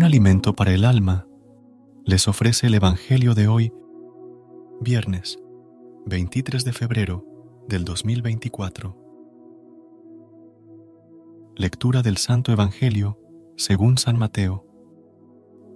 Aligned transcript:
Un 0.00 0.04
alimento 0.04 0.54
para 0.54 0.72
el 0.72 0.86
alma 0.86 1.26
les 2.06 2.26
ofrece 2.26 2.68
el 2.68 2.74
Evangelio 2.74 3.34
de 3.34 3.48
hoy, 3.48 3.70
viernes 4.80 5.38
23 6.06 6.64
de 6.64 6.72
febrero 6.72 7.26
del 7.68 7.84
2024. 7.84 8.96
Lectura 11.54 12.00
del 12.00 12.16
Santo 12.16 12.50
Evangelio 12.50 13.18
según 13.58 13.98
San 13.98 14.18
Mateo, 14.18 14.66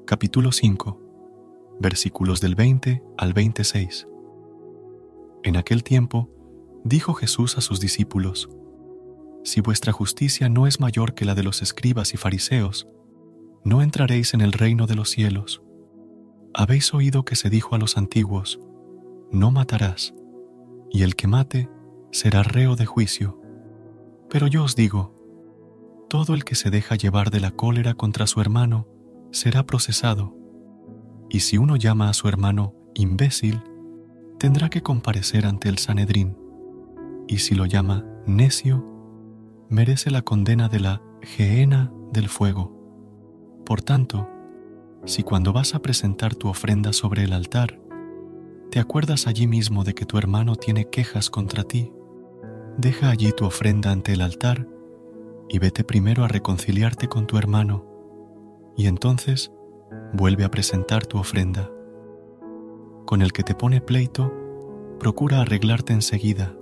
capítulo 0.07 0.53
5, 0.53 1.77
versículos 1.81 2.41
del 2.41 2.55
20 2.55 3.03
al 3.19 3.35
26. 3.35 4.09
En 5.43 5.59
aquel 5.59 5.85
tiempo, 5.85 6.31
dijo 6.83 7.13
Jesús 7.13 7.59
a 7.59 7.61
sus 7.61 7.79
discípulos, 7.79 8.49
Si 9.43 9.61
vuestra 9.61 9.93
justicia 9.93 10.49
no 10.49 10.67
es 10.67 10.81
mayor 10.81 11.13
que 11.13 11.27
la 11.27 11.35
de 11.35 11.43
los 11.43 11.61
escribas 11.61 12.15
y 12.15 12.17
fariseos, 12.17 12.89
no 13.65 13.81
entraréis 13.81 14.35
en 14.35 14.43
el 14.43 14.53
reino 14.53 14.87
de 14.87 14.95
los 14.95 15.11
cielos. 15.11 15.63
Habéis 16.53 16.93
oído 16.95 17.25
que 17.25 17.35
se 17.35 17.51
dijo 17.51 17.75
a 17.75 17.79
los 17.79 17.97
antiguos, 17.97 18.61
no 19.33 19.51
matarás, 19.51 20.15
y 20.91 21.03
el 21.03 21.17
que 21.17 21.27
mate 21.27 21.69
será 22.13 22.43
reo 22.43 22.77
de 22.77 22.87
juicio. 22.87 23.41
Pero 24.29 24.47
yo 24.47 24.65
os 24.65 24.77
digo, 24.77 25.15
todo 26.09 26.35
el 26.35 26.45
que 26.45 26.55
se 26.55 26.71
deja 26.71 26.95
llevar 26.95 27.31
de 27.31 27.41
la 27.41 27.51
cólera 27.51 27.95
contra 27.95 28.27
su 28.27 28.41
hermano 28.41 28.87
será 29.33 29.65
procesado, 29.65 30.37
y 31.29 31.41
si 31.41 31.59
uno 31.59 31.77
llama 31.77 32.09
a 32.09 32.15
su 32.15 32.29
hermano 32.29 32.75
imbécil, 32.95 33.63
tendrá 34.39 34.69
que 34.69 34.83
comparecer 34.83 35.47
ante 35.47 35.69
el 35.69 35.79
Sanedrín, 35.79 36.37
y 37.27 37.39
si 37.39 37.55
lo 37.55 37.67
llama 37.67 38.05
necio, 38.27 38.85
merece 39.69 40.11
la 40.11 40.23
condena 40.23 40.69
de 40.69 40.81
la 40.81 41.03
gehenna 41.23 41.93
del 42.13 42.29
fuego. 42.29 42.84
Por 43.65 43.81
tanto, 43.83 44.29
si 45.07 45.23
cuando 45.23 45.53
vas 45.53 45.75
a 45.75 45.81
presentar 45.81 46.35
tu 46.35 46.49
ofrenda 46.49 46.93
sobre 46.93 47.25
el 47.25 47.33
altar, 47.33 47.81
te 48.71 48.81
acuerdas 48.81 49.27
allí 49.27 49.47
mismo 49.47 49.85
de 49.85 49.95
que 49.95 50.05
tu 50.05 50.19
hermano 50.19 50.57
tiene 50.57 50.91
quejas 50.91 51.31
contra 51.31 51.65
ti, 51.65 51.93
deja 52.77 53.11
allí 53.11 53.33
tu 53.33 53.45
ofrenda 53.45 53.91
ante 53.91 54.13
el 54.13 54.21
altar 54.21 54.69
y 55.49 55.59
vete 55.59 55.85
primero 55.85 56.25
a 56.25 56.29
reconciliarte 56.29 57.09
con 57.09 57.27
tu 57.27 57.39
hermano, 57.39 57.87
y 58.77 58.87
entonces 58.87 59.53
vuelve 60.13 60.45
a 60.45 60.51
presentar 60.51 61.07
tu 61.07 61.19
ofrenda. 61.19 61.71
Con 63.07 63.23
el 63.23 63.33
que 63.33 63.43
te 63.43 63.55
pone 63.55 63.81
pleito, 63.81 64.33
procura 64.99 65.41
arreglarte 65.41 65.93
enseguida, 65.93 66.55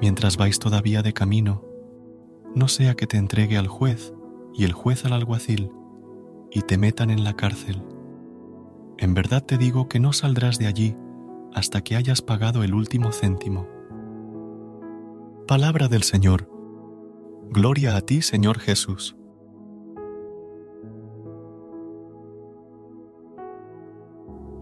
mientras 0.00 0.36
vais 0.36 0.58
todavía 0.58 1.02
de 1.02 1.12
camino, 1.12 1.64
no 2.54 2.68
sea 2.68 2.94
que 2.94 3.06
te 3.06 3.16
entregue 3.16 3.56
al 3.56 3.66
juez 3.66 4.14
y 4.54 4.64
el 4.64 4.72
juez 4.72 5.04
al 5.04 5.12
alguacil, 5.12 5.72
y 6.56 6.62
te 6.62 6.78
metan 6.78 7.10
en 7.10 7.22
la 7.22 7.34
cárcel. 7.34 7.82
En 8.96 9.12
verdad 9.12 9.44
te 9.44 9.58
digo 9.58 9.90
que 9.90 10.00
no 10.00 10.14
saldrás 10.14 10.58
de 10.58 10.66
allí 10.66 10.96
hasta 11.52 11.82
que 11.82 11.96
hayas 11.96 12.22
pagado 12.22 12.64
el 12.64 12.72
último 12.72 13.12
céntimo. 13.12 13.68
Palabra 15.46 15.88
del 15.88 16.02
Señor. 16.02 16.50
Gloria 17.50 17.94
a 17.94 18.00
ti, 18.00 18.22
Señor 18.22 18.58
Jesús. 18.58 19.18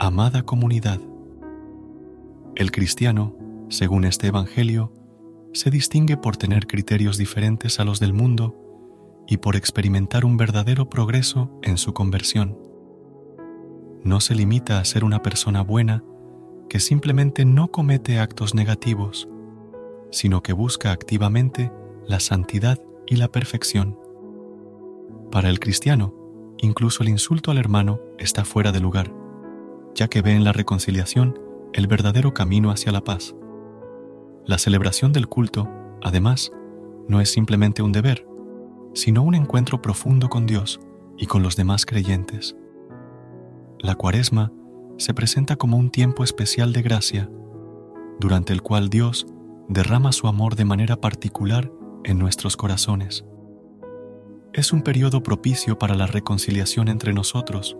Amada 0.00 0.43
comunidad, 0.43 0.99
el 2.56 2.72
cristiano, 2.72 3.37
según 3.69 4.04
este 4.04 4.27
Evangelio, 4.27 4.93
se 5.53 5.71
distingue 5.71 6.16
por 6.16 6.37
tener 6.37 6.66
criterios 6.66 7.19
diferentes 7.19 7.78
a 7.78 7.84
los 7.84 8.00
del 8.00 8.15
mundo 8.15 8.63
y 9.26 9.38
por 9.38 9.56
experimentar 9.56 10.24
un 10.24 10.36
verdadero 10.36 10.88
progreso 10.88 11.50
en 11.62 11.78
su 11.78 11.94
conversión. 11.94 12.58
No 14.02 14.20
se 14.20 14.34
limita 14.34 14.78
a 14.78 14.84
ser 14.84 15.04
una 15.04 15.22
persona 15.22 15.62
buena 15.62 16.04
que 16.68 16.80
simplemente 16.80 17.44
no 17.44 17.68
comete 17.68 18.18
actos 18.18 18.54
negativos, 18.54 19.28
sino 20.10 20.42
que 20.42 20.52
busca 20.52 20.92
activamente 20.92 21.72
la 22.06 22.20
santidad 22.20 22.78
y 23.06 23.16
la 23.16 23.28
perfección. 23.28 23.98
Para 25.30 25.48
el 25.48 25.58
cristiano, 25.58 26.14
incluso 26.58 27.02
el 27.02 27.08
insulto 27.08 27.50
al 27.50 27.58
hermano 27.58 28.00
está 28.18 28.44
fuera 28.44 28.72
de 28.72 28.80
lugar, 28.80 29.12
ya 29.94 30.08
que 30.08 30.22
ve 30.22 30.32
en 30.32 30.44
la 30.44 30.52
reconciliación 30.52 31.38
el 31.72 31.86
verdadero 31.86 32.34
camino 32.34 32.70
hacia 32.70 32.92
la 32.92 33.02
paz. 33.02 33.34
La 34.46 34.58
celebración 34.58 35.12
del 35.12 35.28
culto, 35.28 35.68
además, 36.02 36.52
no 37.08 37.20
es 37.20 37.30
simplemente 37.30 37.82
un 37.82 37.92
deber, 37.92 38.26
sino 38.94 39.22
un 39.22 39.34
encuentro 39.34 39.82
profundo 39.82 40.28
con 40.28 40.47
Dios 40.47 40.81
y 41.19 41.27
con 41.27 41.43
los 41.43 41.56
demás 41.56 41.84
creyentes. 41.84 42.56
La 43.78 43.94
cuaresma 43.94 44.53
se 44.97 45.12
presenta 45.12 45.56
como 45.56 45.77
un 45.77 45.91
tiempo 45.91 46.25
especial 46.25 46.72
de 46.72 46.82
gracia, 46.82 47.31
durante 48.19 48.53
el 48.53 48.62
cual 48.62 48.88
Dios 48.88 49.27
derrama 49.69 50.12
su 50.12 50.28
amor 50.28 50.56
de 50.56 50.65
manera 50.65 51.00
particular 51.00 51.71
en 52.04 52.19
nuestros 52.19 52.56
corazones. 52.56 53.25
Es 54.53 54.72
un 54.72 54.83
periodo 54.83 55.22
propicio 55.22 55.78
para 55.78 55.97
la 55.97 56.06
reconciliación 56.06 56.88
entre 56.88 57.12
nosotros, 57.12 57.77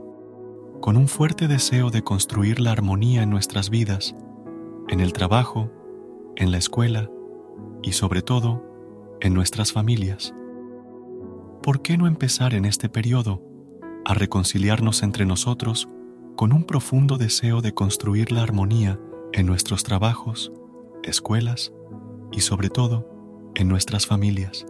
con 0.81 0.97
un 0.97 1.09
fuerte 1.09 1.47
deseo 1.47 1.91
de 1.91 2.03
construir 2.03 2.59
la 2.61 2.73
armonía 2.73 3.23
en 3.23 3.31
nuestras 3.31 3.71
vidas, 3.71 4.15
en 4.89 5.01
el 5.01 5.13
trabajo, 5.13 5.71
en 6.37 6.51
la 6.51 6.59
escuela 6.59 7.09
y 7.83 7.93
sobre 7.93 8.23
todo 8.23 8.63
en 9.21 9.35
nuestras 9.35 9.73
familias. 9.73 10.35
¿Por 11.65 11.81
qué 11.81 11.97
no 11.97 12.07
empezar 12.07 12.53
en 12.53 12.67
este 12.67 12.91
periodo 12.91 13.43
a 14.05 14.13
reconciliarnos 14.13 15.03
entre 15.03 15.25
nosotros 15.25 15.89
con 16.37 16.53
un 16.53 16.65
profundo 16.65 17.17
deseo 17.17 17.63
de 17.63 17.73
construir 17.73 18.33
la 18.33 18.43
armonía 18.43 19.01
en 19.33 19.47
nuestros 19.47 19.83
trabajos, 19.83 20.53
escuelas 21.05 21.73
y 22.33 22.43
sobre 22.43 22.69
todo 22.69 23.09
en 23.55 23.69
nuestras 23.69 24.07
familias? 24.07 24.67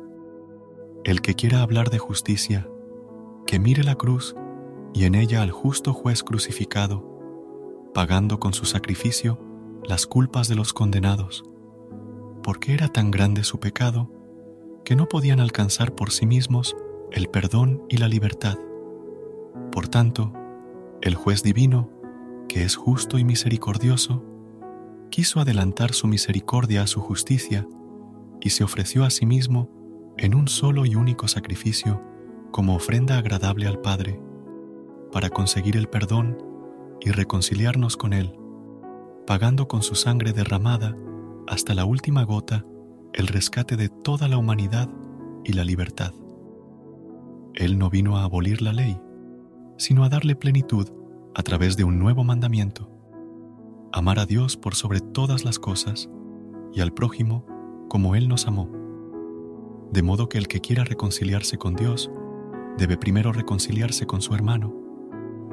El 1.02 1.20
que 1.20 1.34
quiera 1.34 1.62
hablar 1.62 1.90
de 1.90 1.98
justicia, 1.98 2.68
que 3.44 3.58
mire 3.58 3.82
la 3.82 3.96
cruz 3.96 4.36
y 4.94 5.02
en 5.02 5.16
ella 5.16 5.42
al 5.42 5.50
justo 5.50 5.94
juez 5.94 6.22
crucificado, 6.22 7.90
pagando 7.92 8.38
con 8.38 8.54
su 8.54 8.66
sacrificio 8.66 9.40
las 9.82 10.06
culpas 10.06 10.46
de 10.46 10.54
los 10.54 10.72
condenados, 10.72 11.42
porque 12.44 12.72
era 12.72 12.86
tan 12.86 13.10
grande 13.10 13.42
su 13.42 13.58
pecado 13.58 14.12
que 14.84 14.94
no 14.94 15.08
podían 15.08 15.40
alcanzar 15.40 15.96
por 15.96 16.12
sí 16.12 16.24
mismos 16.24 16.76
el 17.14 17.28
perdón 17.28 17.84
y 17.88 17.98
la 17.98 18.08
libertad. 18.08 18.58
Por 19.70 19.86
tanto, 19.86 20.32
el 21.00 21.14
juez 21.14 21.44
divino, 21.44 21.88
que 22.48 22.64
es 22.64 22.74
justo 22.74 23.18
y 23.18 23.24
misericordioso, 23.24 24.24
quiso 25.10 25.38
adelantar 25.38 25.92
su 25.92 26.08
misericordia 26.08 26.82
a 26.82 26.88
su 26.88 27.00
justicia 27.00 27.68
y 28.40 28.50
se 28.50 28.64
ofreció 28.64 29.04
a 29.04 29.10
sí 29.10 29.26
mismo 29.26 29.70
en 30.16 30.34
un 30.34 30.48
solo 30.48 30.86
y 30.86 30.96
único 30.96 31.28
sacrificio 31.28 32.02
como 32.50 32.74
ofrenda 32.74 33.16
agradable 33.16 33.68
al 33.68 33.80
Padre, 33.80 34.20
para 35.12 35.30
conseguir 35.30 35.76
el 35.76 35.86
perdón 35.86 36.36
y 37.00 37.12
reconciliarnos 37.12 37.96
con 37.96 38.12
Él, 38.12 38.36
pagando 39.24 39.68
con 39.68 39.82
su 39.82 39.94
sangre 39.94 40.32
derramada 40.32 40.96
hasta 41.46 41.74
la 41.74 41.84
última 41.84 42.24
gota 42.24 42.66
el 43.12 43.28
rescate 43.28 43.76
de 43.76 43.88
toda 43.88 44.26
la 44.26 44.36
humanidad 44.36 44.90
y 45.44 45.52
la 45.52 45.62
libertad. 45.62 46.12
Él 47.54 47.78
no 47.78 47.88
vino 47.88 48.16
a 48.16 48.24
abolir 48.24 48.62
la 48.62 48.72
ley, 48.72 49.00
sino 49.76 50.04
a 50.04 50.08
darle 50.08 50.34
plenitud 50.34 50.88
a 51.34 51.42
través 51.42 51.76
de 51.76 51.84
un 51.84 51.98
nuevo 51.98 52.24
mandamiento, 52.24 52.90
amar 53.92 54.18
a 54.18 54.26
Dios 54.26 54.56
por 54.56 54.74
sobre 54.74 55.00
todas 55.00 55.44
las 55.44 55.58
cosas 55.58 56.10
y 56.72 56.80
al 56.80 56.92
prójimo 56.92 57.46
como 57.88 58.16
Él 58.16 58.28
nos 58.28 58.48
amó. 58.48 58.70
De 59.92 60.02
modo 60.02 60.28
que 60.28 60.38
el 60.38 60.48
que 60.48 60.60
quiera 60.60 60.82
reconciliarse 60.82 61.56
con 61.56 61.76
Dios 61.76 62.10
debe 62.76 62.96
primero 62.96 63.32
reconciliarse 63.32 64.04
con 64.06 64.20
su 64.20 64.34
hermano, 64.34 64.74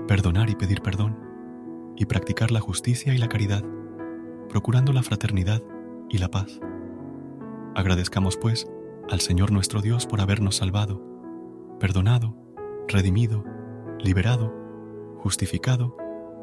perdonar 0.07 0.50
y 0.50 0.56
pedir 0.56 0.81
perdón, 0.81 1.19
y 1.95 2.06
practicar 2.06 2.50
la 2.50 2.62
justicia 2.62 3.13
y 3.13 3.19
la 3.19 3.27
caridad, 3.27 3.63
procurando 4.50 4.92
la 4.92 5.03
fraternidad 5.03 5.62
y 6.09 6.18
la 6.18 6.31
paz. 6.31 6.59
Agradezcamos, 7.75 8.38
pues, 8.38 8.68
al 9.09 9.19
Señor 9.19 9.51
nuestro 9.51 9.81
Dios 9.81 10.07
por 10.07 10.19
habernos 10.19 10.56
salvado, 10.56 11.11
perdonado, 11.81 12.36
redimido, 12.88 13.44
liberado, 13.98 14.54
justificado 15.18 15.98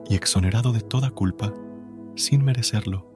y 0.08 0.16
exonerado 0.16 0.72
de 0.72 0.80
toda 0.80 1.12
culpa, 1.12 1.54
sin 2.16 2.44
merecerlo. 2.44 3.06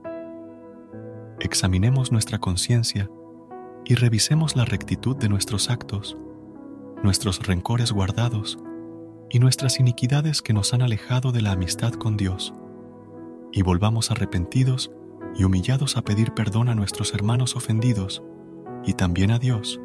Examinemos 1.40 2.12
nuestra 2.12 2.38
conciencia 2.38 3.10
y 3.84 3.96
revisemos 3.96 4.54
la 4.54 4.64
rectitud 4.64 5.16
de 5.16 5.28
nuestros 5.28 5.68
actos, 5.68 6.16
nuestros 7.02 7.44
rencores 7.44 7.90
guardados 7.90 8.56
y 9.28 9.40
nuestras 9.40 9.80
iniquidades 9.80 10.42
que 10.42 10.52
nos 10.52 10.72
han 10.74 10.82
alejado 10.82 11.32
de 11.32 11.42
la 11.42 11.50
amistad 11.50 11.92
con 11.94 12.16
Dios, 12.16 12.54
y 13.50 13.62
volvamos 13.62 14.12
arrepentidos 14.12 14.92
y 15.34 15.42
humillados 15.42 15.96
a 15.96 16.02
pedir 16.02 16.34
perdón 16.34 16.68
a 16.68 16.76
nuestros 16.76 17.14
hermanos 17.14 17.56
ofendidos 17.56 18.22
y 18.84 18.92
también 18.92 19.32
a 19.32 19.40
Dios, 19.40 19.80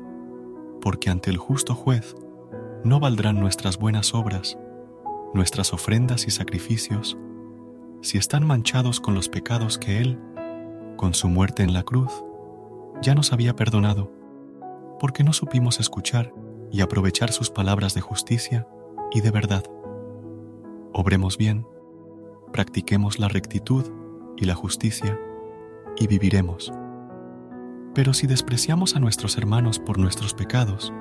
porque 0.82 1.10
ante 1.10 1.32
el 1.32 1.38
justo 1.38 1.74
juez 1.74 2.16
no 2.84 3.00
valdrán 3.00 3.40
nuestras 3.40 3.78
buenas 3.78 4.14
obras, 4.14 4.58
nuestras 5.34 5.74
ofrendas 5.74 6.28
y 6.28 6.32
sacrificios, 6.32 7.18
si 8.02 8.18
están 8.18 8.46
manchados 8.46 9.00
con 9.00 9.16
los 9.16 9.30
pecados 9.30 9.78
que 9.78 10.00
Él, 10.00 10.20
con 10.96 11.14
su 11.14 11.30
muerte 11.30 11.64
en 11.64 11.74
la 11.74 11.84
cruz, 11.84 12.24
ya 13.02 13.16
nos 13.16 13.34
había 13.34 13.56
perdonado, 13.56 14.12
porque 15.00 15.24
no 15.24 15.34
supimos 15.34 15.80
escuchar 15.80 16.34
y 16.72 16.82
aprovechar 16.82 17.32
sus 17.32 17.50
palabras 17.50 17.94
de 17.94 18.02
justicia 18.02 18.68
y 19.12 19.22
de 19.22 19.32
verdad. 19.32 19.64
Obremos 20.94 21.38
bien, 21.38 21.66
practiquemos 22.52 23.20
la 23.20 23.28
rectitud 23.28 23.86
y 24.38 24.46
la 24.46 24.56
justicia, 24.56 25.20
y 25.98 26.08
viviremos. 26.08 26.72
Pero 27.94 28.14
si 28.14 28.28
despreciamos 28.28 28.96
a 28.96 29.00
nuestros 29.00 29.38
hermanos 29.38 29.80
por 29.80 29.98
nuestros 29.98 30.34
pecados, 30.34 30.94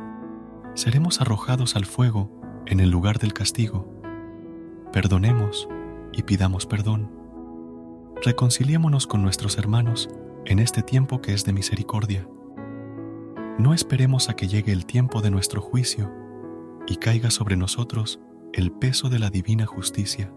seremos 0.76 1.23
arrojados 1.23 1.75
al 1.75 1.87
fuego 1.87 2.31
en 2.67 2.81
el 2.81 2.90
lugar 2.90 3.19
del 3.19 3.32
castigo. 3.32 3.90
Perdonemos 4.93 5.69
y 6.12 6.23
pidamos 6.23 6.67
perdón. 6.67 7.11
Reconciliémonos 8.23 9.06
con 9.06 9.23
nuestros 9.23 9.56
hermanos 9.56 10.08
en 10.44 10.58
este 10.58 10.82
tiempo 10.82 11.23
que 11.23 11.32
es 11.32 11.44
de 11.44 11.55
misericordia. 11.55 12.28
No 13.58 13.73
esperemos 13.73 14.28
a 14.28 14.37
que 14.37 14.49
llegue 14.49 14.73
el 14.73 14.84
tiempo 14.84 15.23
de 15.23 15.31
nuestro 15.31 15.62
juicio 15.62 16.12
y 16.87 16.96
caiga 16.96 17.31
sobre 17.31 17.56
nosotros 17.56 18.20
el 18.52 18.70
peso 18.70 19.08
de 19.08 19.19
la 19.19 19.31
divina 19.31 19.64
justicia. 19.64 20.31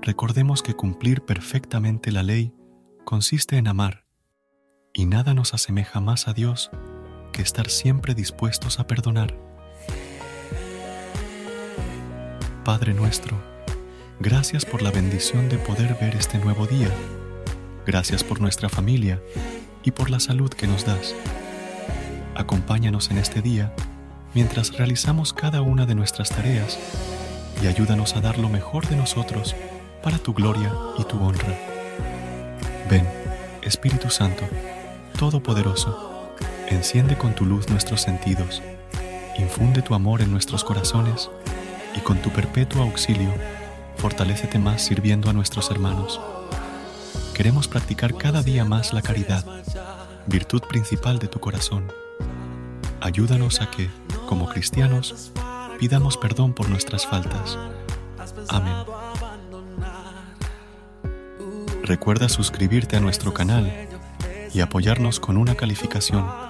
Recordemos 0.00 0.62
que 0.62 0.74
cumplir 0.74 1.22
perfectamente 1.22 2.10
la 2.10 2.22
ley 2.22 2.54
consiste 3.04 3.58
en 3.58 3.68
amar, 3.68 4.06
y 4.94 5.04
nada 5.04 5.34
nos 5.34 5.52
asemeja 5.52 6.00
más 6.00 6.26
a 6.26 6.32
Dios 6.32 6.70
que 7.30 7.42
estar 7.42 7.68
siempre 7.68 8.14
dispuestos 8.14 8.78
a 8.78 8.86
perdonar. 8.86 9.34
Padre 12.64 12.94
nuestro, 12.94 13.36
gracias 14.18 14.64
por 14.64 14.82
la 14.82 14.90
bendición 14.90 15.48
de 15.48 15.58
poder 15.58 15.96
ver 16.00 16.14
este 16.16 16.38
nuevo 16.38 16.66
día. 16.66 16.90
Gracias 17.86 18.22
por 18.22 18.40
nuestra 18.40 18.68
familia 18.68 19.20
y 19.82 19.90
por 19.90 20.10
la 20.10 20.20
salud 20.20 20.50
que 20.50 20.66
nos 20.66 20.84
das. 20.84 21.14
Acompáñanos 22.34 23.10
en 23.10 23.18
este 23.18 23.42
día 23.42 23.72
mientras 24.34 24.76
realizamos 24.76 25.32
cada 25.32 25.62
una 25.62 25.86
de 25.86 25.94
nuestras 25.94 26.30
tareas 26.30 26.78
y 27.62 27.66
ayúdanos 27.66 28.16
a 28.16 28.20
dar 28.20 28.38
lo 28.38 28.48
mejor 28.48 28.86
de 28.88 28.96
nosotros 28.96 29.54
para 30.02 30.18
tu 30.18 30.32
gloria 30.32 30.72
y 30.98 31.04
tu 31.04 31.18
honra. 31.18 31.58
Ven, 32.90 33.06
Espíritu 33.62 34.10
Santo, 34.10 34.44
Todopoderoso, 35.18 36.19
enciende 36.70 37.18
con 37.18 37.34
tu 37.34 37.44
luz 37.44 37.68
nuestros 37.68 38.00
sentidos, 38.00 38.62
infunde 39.38 39.82
tu 39.82 39.94
amor 39.94 40.22
en 40.22 40.30
nuestros 40.30 40.64
corazones 40.64 41.30
y 41.96 42.00
con 42.00 42.22
tu 42.22 42.30
perpetuo 42.30 42.82
auxilio, 42.82 43.32
fortalécete 43.96 44.58
más 44.58 44.82
sirviendo 44.82 45.28
a 45.28 45.32
nuestros 45.32 45.70
hermanos. 45.70 46.20
Queremos 47.34 47.68
practicar 47.68 48.14
cada 48.14 48.42
día 48.42 48.64
más 48.64 48.92
la 48.92 49.02
caridad, 49.02 49.44
virtud 50.26 50.62
principal 50.62 51.18
de 51.18 51.28
tu 51.28 51.40
corazón. 51.40 51.92
Ayúdanos 53.00 53.60
a 53.60 53.70
que, 53.70 53.90
como 54.28 54.48
cristianos, 54.48 55.32
pidamos 55.78 56.16
perdón 56.16 56.52
por 56.52 56.68
nuestras 56.68 57.06
faltas. 57.06 57.58
Amén. 58.48 58.74
Recuerda 61.82 62.28
suscribirte 62.28 62.96
a 62.96 63.00
nuestro 63.00 63.34
canal 63.34 63.88
y 64.52 64.60
apoyarnos 64.60 65.18
con 65.18 65.36
una 65.36 65.54
calificación. 65.54 66.49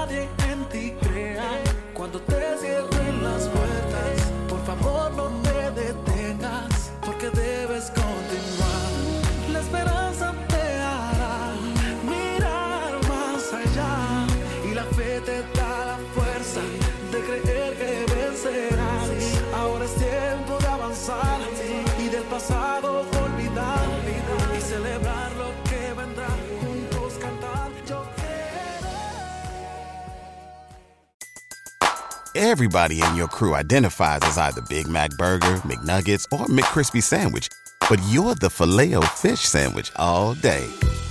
te 15.19 15.43
da 15.53 15.85
la 15.85 15.97
fuerza 16.13 16.61
de 17.11 17.19
creer 17.19 17.77
que 17.77 18.13
vencerás. 18.13 19.09
Ahora 19.53 19.85
es 19.85 19.95
tiempo 19.95 20.57
de 20.59 20.67
avanzar 20.67 21.39
y 21.99 22.09
del 22.09 22.23
pasado 22.23 23.05
olvidar 23.23 23.85
y 24.57 24.61
celebrar 24.61 25.31
lo 25.35 25.51
que 25.69 25.93
vendrá. 25.93 26.29
Juntos 26.61 27.13
cantar, 27.19 27.69
yo. 27.87 28.05
Everybody 32.33 33.01
in 33.01 33.15
your 33.15 33.27
crew 33.27 33.55
identifies 33.55 34.21
as 34.23 34.37
either 34.37 34.61
Big 34.69 34.87
Mac 34.87 35.11
Burger, 35.17 35.57
McNuggets, 35.65 36.25
or 36.31 36.45
McCrispy 36.47 37.03
Sandwich, 37.03 37.49
but 37.89 37.99
you're 38.09 38.35
the 38.35 38.49
Filet-O-Fish 38.49 39.41
Sandwich 39.41 39.91
all 39.97 40.33
day 40.35 40.69